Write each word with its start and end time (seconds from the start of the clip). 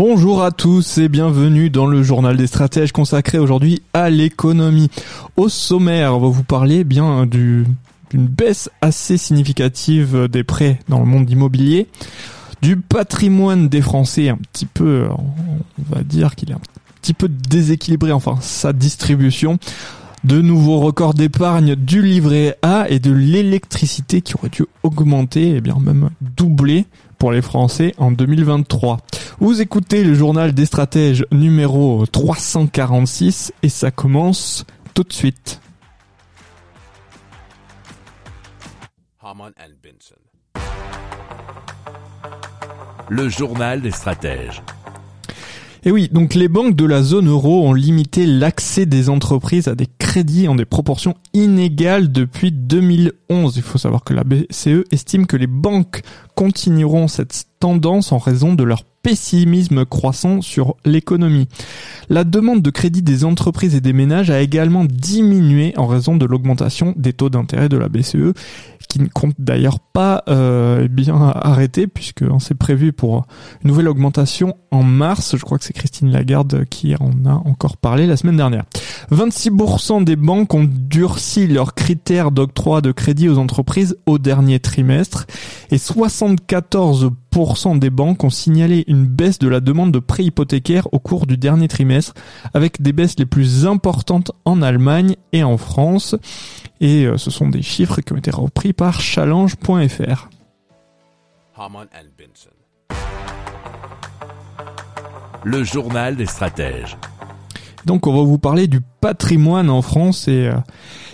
Bonjour 0.00 0.44
à 0.44 0.52
tous 0.52 0.98
et 0.98 1.08
bienvenue 1.08 1.70
dans 1.70 1.86
le 1.86 2.04
journal 2.04 2.36
des 2.36 2.46
stratèges 2.46 2.92
consacré 2.92 3.36
aujourd'hui 3.36 3.82
à 3.92 4.10
l'économie. 4.10 4.90
Au 5.36 5.48
sommaire, 5.48 6.14
on 6.14 6.20
va 6.20 6.28
vous 6.28 6.44
parler 6.44 6.84
bien 6.84 7.26
du 7.26 7.66
d'une 8.10 8.28
baisse 8.28 8.70
assez 8.80 9.18
significative 9.18 10.28
des 10.28 10.44
prêts 10.44 10.78
dans 10.88 11.00
le 11.00 11.04
monde 11.04 11.28
immobilier, 11.28 11.88
du 12.62 12.76
patrimoine 12.76 13.68
des 13.68 13.80
Français 13.80 14.28
un 14.28 14.36
petit 14.36 14.66
peu, 14.66 15.08
on 15.10 15.92
va 15.92 16.04
dire 16.04 16.36
qu'il 16.36 16.52
est 16.52 16.54
un 16.54 16.60
petit 17.02 17.12
peu 17.12 17.28
déséquilibré, 17.28 18.12
enfin 18.12 18.38
sa 18.40 18.72
distribution, 18.72 19.58
de 20.22 20.40
nouveaux 20.40 20.78
records 20.78 21.14
d'épargne 21.14 21.74
du 21.74 22.02
livret 22.02 22.56
A 22.62 22.86
et 22.88 23.00
de 23.00 23.10
l'électricité 23.10 24.20
qui 24.20 24.36
aurait 24.36 24.48
dû 24.48 24.64
augmenter 24.84 25.56
et 25.56 25.60
bien 25.60 25.78
même 25.80 26.10
doubler 26.20 26.86
pour 27.18 27.32
les 27.32 27.42
Français 27.42 27.94
en 27.98 28.10
2023. 28.10 28.98
Vous 29.40 29.60
écoutez 29.60 30.04
le 30.04 30.14
journal 30.14 30.52
des 30.52 30.66
stratèges 30.66 31.26
numéro 31.32 32.06
346 32.06 33.52
et 33.62 33.68
ça 33.68 33.90
commence 33.90 34.64
tout 34.94 35.02
de 35.02 35.12
suite. 35.12 35.60
Le 43.08 43.28
journal 43.28 43.80
des 43.80 43.90
stratèges. 43.90 44.62
Et 45.84 45.90
oui, 45.90 46.08
donc 46.12 46.34
les 46.34 46.48
banques 46.48 46.74
de 46.74 46.84
la 46.84 47.02
zone 47.02 47.28
euro 47.28 47.66
ont 47.66 47.72
limité 47.72 48.26
l'accès 48.26 48.86
des 48.86 49.08
entreprises 49.08 49.68
à 49.68 49.74
des 49.74 49.86
crédits 49.98 50.48
en 50.48 50.54
des 50.54 50.64
proportions 50.64 51.14
inégales 51.34 52.10
depuis 52.10 52.50
2011. 52.52 53.56
Il 53.56 53.62
faut 53.62 53.78
savoir 53.78 54.04
que 54.04 54.14
la 54.14 54.24
BCE 54.24 54.84
estime 54.90 55.26
que 55.26 55.36
les 55.36 55.46
banques 55.46 56.02
continueront 56.34 57.08
cette 57.08 57.44
tendance 57.60 58.12
en 58.12 58.18
raison 58.18 58.54
de 58.54 58.64
leur 58.64 58.84
pessimisme 59.08 59.86
croissant 59.86 60.42
sur 60.42 60.76
l'économie. 60.84 61.48
La 62.10 62.24
demande 62.24 62.60
de 62.60 62.68
crédit 62.68 63.00
des 63.00 63.24
entreprises 63.24 63.74
et 63.74 63.80
des 63.80 63.94
ménages 63.94 64.28
a 64.28 64.42
également 64.42 64.84
diminué 64.84 65.72
en 65.78 65.86
raison 65.86 66.18
de 66.18 66.26
l'augmentation 66.26 66.92
des 66.94 67.14
taux 67.14 67.30
d'intérêt 67.30 67.70
de 67.70 67.78
la 67.78 67.88
BCE 67.88 68.34
qui 68.88 69.00
ne 69.00 69.06
compte 69.06 69.34
d'ailleurs 69.38 69.80
pas 69.80 70.24
euh, 70.28 70.88
bien 70.88 71.16
arrêter 71.20 71.86
puisque 71.86 72.24
on 72.28 72.38
s'est 72.38 72.54
prévu 72.54 72.92
pour 72.92 73.26
une 73.62 73.68
nouvelle 73.68 73.88
augmentation 73.88 74.56
en 74.70 74.82
mars. 74.82 75.36
Je 75.36 75.42
crois 75.42 75.58
que 75.58 75.64
c'est 75.64 75.74
Christine 75.74 76.10
Lagarde 76.10 76.64
qui 76.70 76.94
en 76.96 77.26
a 77.26 77.34
encore 77.34 77.76
parlé 77.76 78.06
la 78.06 78.16
semaine 78.16 78.36
dernière. 78.38 78.64
26% 79.12 80.04
des 80.04 80.16
banques 80.16 80.54
ont 80.54 80.68
durci 80.68 81.46
leurs 81.46 81.74
critères 81.74 82.30
d'octroi 82.30 82.80
de 82.80 82.92
crédit 82.92 83.28
aux 83.28 83.38
entreprises 83.38 83.96
au 84.06 84.18
dernier 84.18 84.58
trimestre 84.58 85.26
et 85.70 85.76
74% 85.76 87.78
des 87.78 87.90
banques 87.90 88.24
ont 88.24 88.30
signalé 88.30 88.84
une 88.86 89.06
baisse 89.06 89.38
de 89.38 89.48
la 89.48 89.60
demande 89.60 89.92
de 89.92 89.98
prêts 89.98 90.24
hypothécaires 90.24 90.88
au 90.92 90.98
cours 90.98 91.26
du 91.26 91.36
dernier 91.36 91.68
trimestre 91.68 92.14
avec 92.54 92.82
des 92.82 92.92
baisses 92.92 93.18
les 93.18 93.26
plus 93.26 93.66
importantes 93.66 94.32
en 94.44 94.62
Allemagne 94.62 95.16
et 95.32 95.44
en 95.44 95.56
France. 95.56 96.16
Et 96.80 97.04
euh, 97.04 97.16
ce 97.16 97.30
sont 97.30 97.48
des 97.48 97.62
chiffres 97.62 98.00
qui 98.00 98.12
ont 98.12 98.16
été 98.16 98.30
repris 98.30 98.72
par 98.72 99.00
challenge.fr. 99.00 100.28
Le 105.44 105.64
journal 105.64 106.16
des 106.16 106.26
stratèges. 106.26 106.96
Donc 107.84 108.06
on 108.06 108.12
va 108.12 108.22
vous 108.22 108.38
parler 108.38 108.66
du 108.66 108.80
patrimoine 109.00 109.70
en 109.70 109.82
France 109.82 110.28
et, 110.28 110.48
euh, 110.48 110.56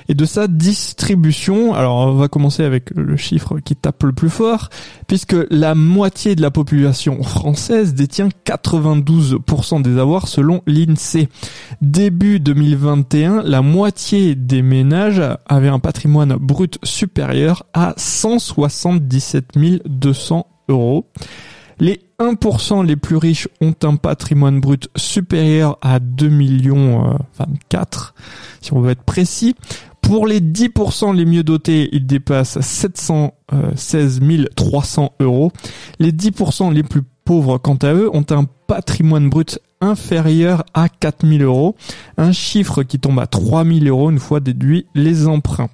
et 0.08 0.14
de 0.14 0.24
sa 0.24 0.48
distribution. 0.48 1.74
Alors 1.74 1.96
on 1.96 2.14
va 2.14 2.28
commencer 2.28 2.62
avec 2.62 2.90
le 2.90 3.16
chiffre 3.16 3.58
qui 3.60 3.76
tape 3.76 4.02
le 4.02 4.12
plus 4.12 4.30
fort, 4.30 4.68
puisque 5.06 5.36
la 5.50 5.74
moitié 5.74 6.34
de 6.34 6.42
la 6.42 6.50
population 6.50 7.22
française 7.22 7.94
détient 7.94 8.28
92% 8.44 9.82
des 9.82 9.98
avoirs 9.98 10.28
selon 10.28 10.62
l'INSEE. 10.66 11.28
Début 11.80 12.40
2021, 12.40 13.42
la 13.42 13.62
moitié 13.62 14.34
des 14.34 14.62
ménages 14.62 15.22
avaient 15.46 15.68
un 15.68 15.78
patrimoine 15.78 16.36
brut 16.36 16.78
supérieur 16.82 17.64
à 17.72 17.94
177 17.96 19.52
200 19.86 20.46
euros. 20.68 21.06
Les 21.80 22.00
1% 22.20 22.86
les 22.86 22.94
plus 22.96 23.16
riches 23.16 23.48
ont 23.60 23.74
un 23.82 23.96
patrimoine 23.96 24.60
brut 24.60 24.88
supérieur 24.96 25.78
à 25.82 25.98
2 25.98 26.28
millions 26.28 27.18
24, 27.38 28.14
si 28.60 28.72
on 28.72 28.80
veut 28.80 28.92
être 28.92 29.02
précis. 29.02 29.56
Pour 30.04 30.26
les 30.26 30.40
10% 30.40 31.16
les 31.16 31.24
mieux 31.24 31.42
dotés, 31.42 31.88
ils 31.92 32.06
dépassent 32.06 32.60
716 32.60 34.20
300 34.54 35.12
euros. 35.20 35.50
Les 35.98 36.12
10% 36.12 36.72
les 36.72 36.82
plus 36.82 37.02
pauvres, 37.24 37.56
quant 37.58 37.76
à 37.76 37.94
eux, 37.94 38.10
ont 38.14 38.24
un 38.30 38.44
patrimoine 38.66 39.30
brut 39.30 39.58
inférieur 39.80 40.62
à 40.74 40.90
4000 40.90 41.42
euros. 41.42 41.74
Un 42.18 42.32
chiffre 42.32 42.82
qui 42.82 43.00
tombe 43.00 43.18
à 43.18 43.26
3000 43.26 43.88
euros 43.88 44.10
une 44.10 44.18
fois 44.18 44.40
déduit 44.40 44.86
les 44.94 45.26
emprunts. 45.26 45.70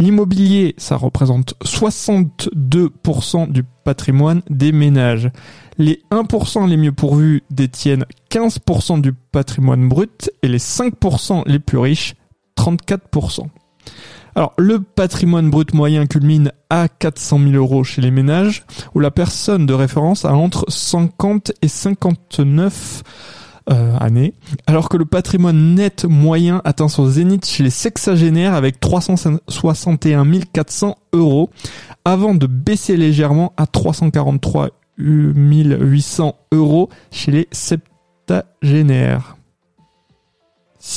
L'immobilier, 0.00 0.74
ça 0.76 0.96
représente 0.96 1.54
62% 1.64 3.52
du 3.52 3.62
patrimoine 3.84 4.42
des 4.50 4.72
ménages. 4.72 5.30
Les 5.78 6.02
1% 6.10 6.66
les 6.68 6.76
mieux 6.76 6.92
pourvus 6.92 7.44
détiennent 7.50 8.04
15% 8.30 9.00
du 9.00 9.12
patrimoine 9.12 9.88
brut 9.88 10.30
et 10.42 10.48
les 10.48 10.58
5% 10.58 11.44
les 11.46 11.60
plus 11.60 11.78
riches 11.78 12.14
34%. 12.58 13.46
Alors, 14.34 14.52
le 14.58 14.80
patrimoine 14.80 15.50
brut 15.50 15.74
moyen 15.74 16.06
culmine 16.06 16.52
à 16.70 16.88
400 16.88 17.40
000 17.40 17.52
euros 17.52 17.84
chez 17.84 18.00
les 18.00 18.10
ménages, 18.10 18.64
où 18.94 19.00
la 19.00 19.10
personne 19.10 19.66
de 19.66 19.74
référence 19.74 20.24
a 20.24 20.34
entre 20.34 20.64
50 20.68 21.52
et 21.62 21.68
59 21.68 23.02
euh, 23.70 23.96
années, 23.98 24.34
alors 24.66 24.88
que 24.88 24.96
le 24.96 25.04
patrimoine 25.04 25.74
net 25.74 26.04
moyen 26.04 26.62
atteint 26.64 26.88
son 26.88 27.06
zénith 27.06 27.46
chez 27.46 27.62
les 27.62 27.70
sexagénaires 27.70 28.54
avec 28.54 28.80
361 28.80 30.24
400 30.52 30.96
euros, 31.12 31.50
avant 32.04 32.34
de 32.34 32.46
baisser 32.46 32.96
légèrement 32.96 33.52
à 33.56 33.66
343 33.66 34.70
800 34.98 36.36
euros 36.52 36.88
chez 37.10 37.32
les 37.32 37.48
septagénaires. 37.52 39.36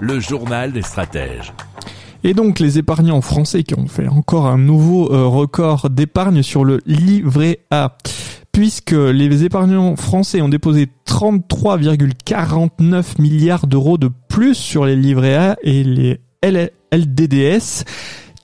Le 0.00 0.20
journal 0.20 0.72
des 0.72 0.82
stratèges. 0.82 1.52
Et 2.22 2.34
donc 2.34 2.60
les 2.60 2.78
épargnants 2.78 3.20
français 3.20 3.64
qui 3.64 3.74
ont 3.74 3.88
fait 3.88 4.06
encore 4.06 4.46
un 4.46 4.58
nouveau 4.58 5.12
euh, 5.12 5.26
record 5.26 5.90
d'épargne 5.90 6.42
sur 6.42 6.64
le 6.64 6.80
livret 6.86 7.58
A. 7.70 7.96
Puisque 8.52 8.92
les 8.92 9.44
épargnants 9.44 9.96
français 9.96 10.40
ont 10.40 10.48
déposé 10.48 10.88
33,49 11.06 13.20
milliards 13.20 13.66
d'euros 13.66 13.98
de 13.98 14.10
plus 14.28 14.54
sur 14.54 14.84
les 14.84 14.96
livrets 14.96 15.36
A 15.36 15.56
et 15.62 15.84
les 15.84 16.20
LDDS 16.42 17.84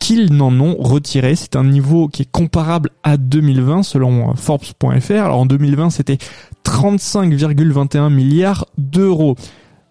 qu'ils 0.01 0.35
n'en 0.35 0.59
ont 0.61 0.77
retiré. 0.77 1.37
C'est 1.37 1.57
un 1.57 1.65
niveau 1.65 2.09
qui 2.09 2.23
est 2.23 2.31
comparable 2.31 2.91
à 3.03 3.17
2020 3.17 3.83
selon 3.83 4.35
Forbes.fr. 4.35 5.13
Alors 5.13 5.39
en 5.39 5.47
2020 5.47 5.91
c'était 5.91 6.19
35,21 6.65 8.13
milliards 8.13 8.67
d'euros. 8.77 9.37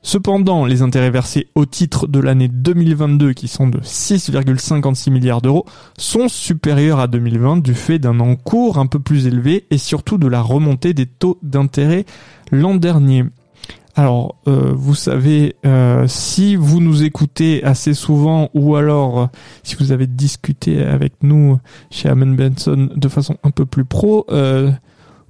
Cependant, 0.05 0.65
les 0.65 0.81
intérêts 0.81 1.09
versés 1.09 1.47
au 1.55 1.65
titre 1.65 2.07
de 2.07 2.19
l'année 2.19 2.50
2022, 2.50 3.31
qui 3.31 3.47
sont 3.47 3.67
de 3.67 3.79
6,56 3.79 5.09
milliards 5.11 5.41
d'euros, 5.41 5.65
sont 5.97 6.27
supérieurs 6.27 7.00
à 7.00 7.07
2020 7.07 7.63
du 7.63 7.73
fait 7.73 8.00
d'un 8.00 8.19
encours 8.19 8.79
un 8.79 8.85
peu 8.85 9.00
plus 9.00 9.27
élevé 9.27 9.65
et 9.71 9.77
surtout 9.77 10.17
de 10.17 10.27
la 10.27 10.41
remontée 10.41 10.94
des 10.94 11.05
taux 11.05 11.39
d'intérêt 11.41 12.05
l'an 12.51 12.75
dernier. 12.75 13.23
Alors, 13.95 14.35
euh, 14.47 14.73
vous 14.75 14.95
savez, 14.95 15.55
euh, 15.65 16.05
si 16.07 16.57
vous 16.57 16.81
nous 16.81 17.03
écoutez 17.03 17.63
assez 17.63 17.94
souvent 17.94 18.50
ou 18.53 18.75
alors 18.75 19.19
euh, 19.19 19.25
si 19.63 19.75
vous 19.75 19.94
avez 19.94 20.07
discuté 20.07 20.83
avec 20.83 21.13
nous 21.21 21.59
chez 21.91 22.09
Amen 22.09 22.35
Benson 22.35 22.89
de 22.94 23.07
façon 23.07 23.38
un 23.44 23.51
peu 23.51 23.65
plus 23.65 23.85
pro, 23.85 24.25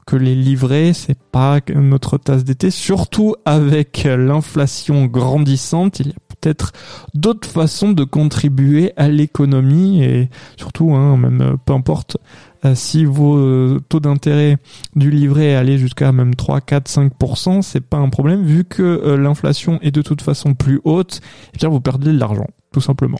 que 0.05 0.15
les 0.15 0.35
livrets, 0.35 0.93
c'est 0.93 1.17
pas 1.17 1.59
notre 1.75 2.17
tasse 2.17 2.43
d'été, 2.43 2.71
surtout 2.71 3.35
avec 3.45 4.03
l'inflation 4.05 5.05
grandissante, 5.05 5.99
il 5.99 6.07
y 6.07 6.11
a 6.11 6.35
peut-être 6.43 6.71
d'autres 7.13 7.47
façons 7.47 7.91
de 7.91 8.03
contribuer 8.03 8.91
à 8.97 9.07
l'économie 9.07 10.03
et 10.03 10.29
surtout, 10.57 10.93
hein, 10.93 11.17
même 11.17 11.41
euh, 11.41 11.55
peu 11.65 11.73
importe 11.73 12.17
euh, 12.65 12.75
si 12.75 13.05
vos 13.05 13.37
euh, 13.37 13.79
taux 13.89 13.99
d'intérêt 13.99 14.57
du 14.95 15.09
livret 15.09 15.55
allaient 15.55 15.77
jusqu'à 15.77 16.11
même 16.11 16.35
3, 16.35 16.61
4, 16.61 16.89
5%, 16.89 17.61
c'est 17.61 17.81
pas 17.81 17.97
un 17.97 18.09
problème 18.09 18.43
vu 18.43 18.63
que 18.65 19.15
l'inflation 19.15 19.79
est 19.81 19.91
de 19.91 20.01
toute 20.01 20.21
façon 20.21 20.53
plus 20.53 20.81
haute, 20.83 21.15
et 21.15 21.51
eh 21.55 21.57
bien 21.57 21.69
vous 21.69 21.81
perdez 21.81 22.11
de 22.11 22.17
l'argent, 22.17 22.47
tout 22.71 22.81
simplement. 22.81 23.19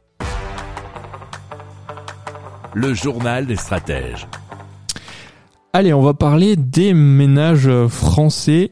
Le 2.73 2.93
journal 2.93 3.45
des 3.45 3.55
stratèges. 3.55 4.27
Allez, 5.73 5.93
on 5.93 6.01
va 6.01 6.13
parler 6.13 6.55
des 6.55 6.93
ménages 6.93 7.69
français 7.87 8.71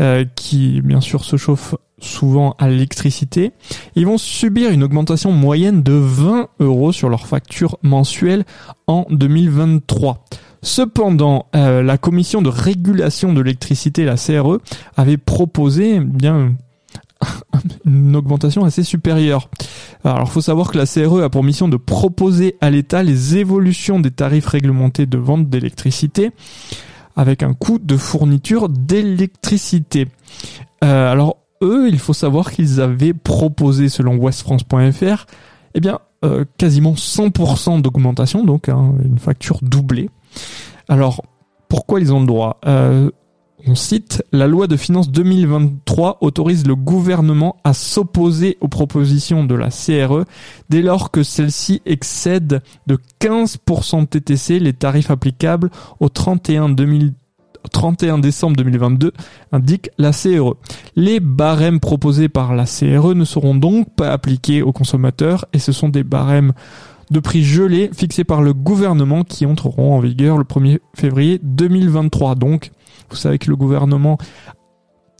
euh, 0.00 0.24
qui, 0.34 0.80
bien 0.80 1.00
sûr, 1.00 1.24
se 1.24 1.36
chauffent 1.36 1.74
souvent 1.98 2.54
à 2.58 2.68
l'électricité. 2.68 3.52
Ils 3.94 4.06
vont 4.06 4.18
subir 4.18 4.70
une 4.70 4.82
augmentation 4.82 5.32
moyenne 5.32 5.82
de 5.82 5.92
20 5.92 6.48
euros 6.60 6.92
sur 6.92 7.08
leur 7.08 7.26
facture 7.26 7.78
mensuelle 7.82 8.44
en 8.86 9.06
2023. 9.10 10.24
Cependant, 10.62 11.46
euh, 11.56 11.82
la 11.82 11.98
commission 11.98 12.42
de 12.42 12.48
régulation 12.48 13.32
de 13.32 13.40
l'électricité, 13.40 14.04
la 14.04 14.16
CRE, 14.16 14.58
avait 14.96 15.16
proposé 15.16 15.96
eh 15.96 16.00
bien 16.00 16.54
une 17.84 18.16
augmentation 18.16 18.64
assez 18.64 18.82
supérieure. 18.82 19.50
Alors, 20.04 20.22
il 20.26 20.30
faut 20.30 20.40
savoir 20.40 20.70
que 20.70 20.78
la 20.78 20.86
CRE 20.86 21.22
a 21.22 21.30
pour 21.30 21.44
mission 21.44 21.68
de 21.68 21.76
proposer 21.76 22.56
à 22.60 22.70
l'État 22.70 23.02
les 23.02 23.36
évolutions 23.36 24.00
des 24.00 24.10
tarifs 24.10 24.46
réglementés 24.46 25.06
de 25.06 25.18
vente 25.18 25.48
d'électricité 25.48 26.30
avec 27.16 27.42
un 27.42 27.52
coût 27.52 27.78
de 27.78 27.96
fourniture 27.96 28.68
d'électricité. 28.68 30.08
Euh, 30.82 31.12
alors, 31.12 31.36
eux, 31.62 31.88
il 31.88 31.98
faut 31.98 32.14
savoir 32.14 32.50
qu'ils 32.50 32.80
avaient 32.80 33.12
proposé, 33.12 33.88
selon 33.88 34.16
westfrance.fr, 34.16 35.26
eh 35.74 35.80
bien, 35.80 35.98
euh, 36.24 36.44
quasiment 36.56 36.94
100% 36.94 37.82
d'augmentation, 37.82 38.44
donc 38.44 38.68
hein, 38.68 38.94
une 39.04 39.18
facture 39.18 39.58
doublée. 39.62 40.08
Alors, 40.88 41.22
pourquoi 41.68 42.00
ils 42.00 42.12
ont 42.12 42.20
le 42.20 42.26
droit? 42.26 42.58
Euh, 42.66 43.10
on 43.66 43.74
cite, 43.74 44.22
la 44.32 44.46
loi 44.46 44.66
de 44.66 44.76
finances 44.76 45.10
2023 45.10 46.18
autorise 46.20 46.66
le 46.66 46.76
gouvernement 46.76 47.56
à 47.64 47.72
s'opposer 47.74 48.56
aux 48.60 48.68
propositions 48.68 49.44
de 49.44 49.54
la 49.54 49.68
CRE 49.68 50.24
dès 50.68 50.82
lors 50.82 51.10
que 51.10 51.22
celle-ci 51.22 51.82
excède 51.86 52.62
de 52.86 52.98
15% 53.20 54.06
TTC 54.06 54.58
les 54.58 54.72
tarifs 54.72 55.10
applicables 55.10 55.70
au 56.00 56.08
31 56.08 56.74
31 57.72 58.18
décembre 58.18 58.56
2022, 58.56 59.12
indique 59.52 59.90
la 59.98 60.12
CRE. 60.12 60.56
Les 60.96 61.20
barèmes 61.20 61.80
proposés 61.80 62.28
par 62.28 62.54
la 62.54 62.64
CRE 62.64 63.14
ne 63.14 63.24
seront 63.24 63.54
donc 63.54 63.94
pas 63.94 64.10
appliqués 64.10 64.62
aux 64.62 64.72
consommateurs 64.72 65.44
et 65.52 65.58
ce 65.58 65.72
sont 65.72 65.88
des 65.88 66.04
barèmes 66.04 66.52
de 67.10 67.20
prix 67.20 67.42
gelés 67.42 67.90
fixés 67.92 68.24
par 68.24 68.40
le 68.40 68.54
gouvernement 68.54 69.24
qui 69.24 69.44
entreront 69.44 69.94
en 69.94 70.00
vigueur 70.00 70.38
le 70.38 70.44
1er 70.44 70.78
février 70.94 71.40
2023. 71.42 72.36
Donc, 72.36 72.70
vous 73.08 73.16
savez 73.16 73.38
que 73.38 73.48
le 73.48 73.56
gouvernement 73.56 74.18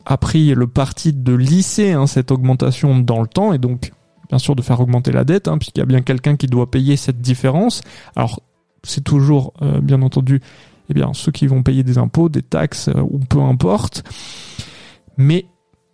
a 0.06 0.16
pris 0.16 0.54
le 0.54 0.66
parti 0.66 1.12
de 1.12 1.34
lisser 1.34 1.92
hein, 1.92 2.06
cette 2.06 2.30
augmentation 2.30 2.98
dans 2.98 3.20
le 3.20 3.28
temps 3.28 3.52
et 3.52 3.58
donc 3.58 3.92
bien 4.28 4.38
sûr 4.38 4.54
de 4.54 4.62
faire 4.62 4.80
augmenter 4.80 5.12
la 5.12 5.24
dette, 5.24 5.48
hein, 5.48 5.58
puisqu'il 5.58 5.80
y 5.80 5.82
a 5.82 5.86
bien 5.86 6.02
quelqu'un 6.02 6.36
qui 6.36 6.46
doit 6.46 6.70
payer 6.70 6.96
cette 6.96 7.20
différence. 7.20 7.82
Alors 8.16 8.40
c'est 8.82 9.04
toujours 9.04 9.52
euh, 9.60 9.80
bien 9.80 10.00
entendu 10.02 10.40
eh 10.88 10.94
bien 10.94 11.12
ceux 11.12 11.32
qui 11.32 11.46
vont 11.46 11.62
payer 11.62 11.82
des 11.82 11.98
impôts, 11.98 12.28
des 12.28 12.42
taxes 12.42 12.88
euh, 12.88 13.00
ou 13.00 13.18
peu 13.18 13.40
importe. 13.40 14.04
Mais 15.16 15.46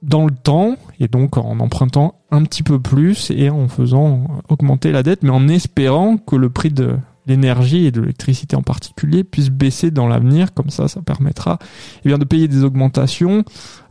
dans 0.02 0.26
le 0.26 0.34
temps 0.34 0.76
et 1.00 1.08
donc 1.08 1.37
en 1.37 1.58
empruntant 1.58 2.14
un 2.31 2.44
petit 2.44 2.62
peu 2.62 2.79
plus 2.79 3.31
et 3.31 3.50
en 3.50 3.69
faisant 3.69 4.25
augmenter 4.49 4.93
la 4.93 5.02
dette, 5.02 5.22
mais 5.22 5.31
en 5.31 5.49
espérant 5.49 6.17
que 6.17 6.37
le 6.37 6.50
prix 6.50 6.70
de 6.70 6.96
l'énergie 7.26 7.87
et 7.87 7.90
de 7.90 8.00
l'électricité 8.00 8.56
en 8.56 8.62
particulier 8.62 9.25
puisse 9.25 9.50
baisser 9.50 9.90
dans 9.90 10.06
l'avenir. 10.06 10.55
Comme 10.55 10.70
ça, 10.70 10.88
ça 10.88 11.02
permettra 11.02 11.58
eh 12.05 12.08
bien, 12.08 12.19
de 12.19 12.25
payer 12.25 12.49
des 12.49 12.64
augmentations 12.64 13.44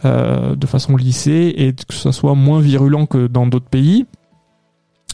euh, 0.06 0.56
de 0.56 0.68
façon 0.68 0.96
lissée 0.96 1.54
et 1.58 1.74
que 1.74 1.94
ça 1.94 2.12
soit 2.12 2.36
moins 2.36 2.60
virulent 2.60 3.06
que 3.06 3.28
dans 3.28 3.48
d'autres 3.48 3.70
pays. 3.70 4.06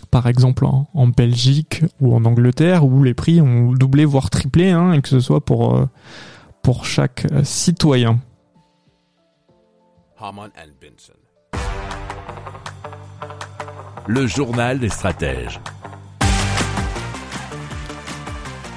Par 0.10 0.28
exemple 0.28 0.66
en, 0.66 1.08
Belgique 1.08 1.84
ou 2.02 2.14
en 2.14 2.26
Angleterre 2.26 2.86
où 2.86 3.02
les 3.04 3.14
prix 3.14 3.40
ont 3.40 3.72
doublé 3.72 4.04
voire 4.04 4.30
triplé 4.30 4.72
hein, 4.72 4.92
et 4.92 5.02
que 5.02 5.08
ce 5.08 5.22
soit 5.22 5.44
pour, 5.44 5.78
euh, 5.78 5.86
pour 6.62 6.86
chaque 6.86 7.26
euh, 7.32 7.44
citoyen. 7.44 8.20
Le 14.08 14.28
journal 14.28 14.80
des 14.80 14.90
stratèges. 14.90 15.60